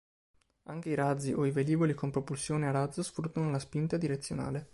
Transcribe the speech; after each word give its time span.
Anche 0.63 0.89
i 0.89 0.95
razzi 0.95 1.31
o 1.31 1.45
i 1.45 1.51
velivoli 1.51 1.93
con 1.93 2.09
propulsione 2.09 2.67
a 2.67 2.71
razzo 2.71 3.03
sfruttano 3.03 3.51
la 3.51 3.59
spinta 3.59 3.97
direzionale. 3.97 4.69